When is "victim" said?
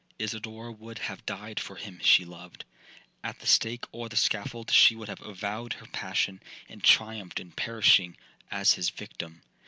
8.89-9.43